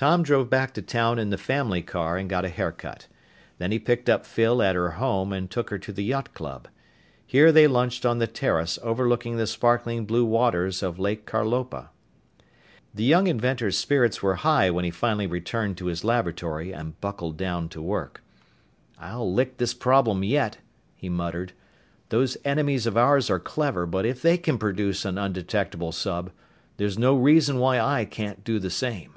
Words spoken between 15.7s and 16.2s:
to his